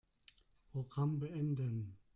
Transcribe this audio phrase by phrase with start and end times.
[0.71, 1.95] Programm beenden.